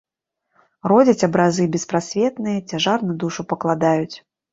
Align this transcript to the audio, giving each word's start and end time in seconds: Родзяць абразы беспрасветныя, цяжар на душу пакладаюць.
Родзяць 0.91 1.25
абразы 1.27 1.67
беспрасветныя, 1.75 2.63
цяжар 2.71 3.05
на 3.11 3.17
душу 3.25 3.41
пакладаюць. 3.55 4.15